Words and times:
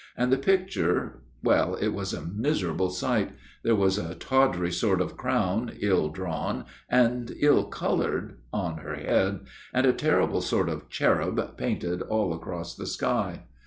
And 0.17 0.33
the 0.33 0.37
picture 0.39 1.21
well, 1.43 1.75
it 1.75 1.89
was 1.89 2.11
a 2.11 2.23
miserable 2.25 2.89
sight 2.89 3.33
there 3.61 3.75
was 3.75 3.99
a 3.99 4.15
tawdry 4.15 4.71
sort 4.71 4.99
of 4.99 5.15
crown, 5.15 5.77
ill 5.79 6.09
drawn 6.09 6.65
and 6.89 7.31
ill 7.39 7.65
coloured 7.65 8.39
on 8.51 8.79
her 8.79 8.95
head, 8.95 9.41
and 9.71 9.85
a 9.85 9.93
terrible 9.93 10.41
sort 10.41 10.69
of 10.69 10.89
cherub 10.89 11.55
painted 11.55 12.01
all 12.01 12.33
across 12.33 12.73
the 12.75 12.87
sky. 12.87 13.43